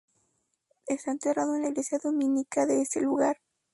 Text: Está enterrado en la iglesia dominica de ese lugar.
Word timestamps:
Está 0.87 1.11
enterrado 1.11 1.55
en 1.55 1.61
la 1.61 1.69
iglesia 1.69 1.99
dominica 2.03 2.65
de 2.65 2.81
ese 2.81 3.01
lugar. 3.01 3.37